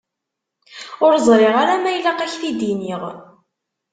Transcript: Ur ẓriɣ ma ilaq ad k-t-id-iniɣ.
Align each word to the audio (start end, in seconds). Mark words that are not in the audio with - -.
Ur 1.03 1.13
ẓriɣ 1.27 1.53
ma 1.83 1.91
ilaq 1.91 2.19
ad 2.21 2.29
k-t-id-iniɣ. 2.33 3.01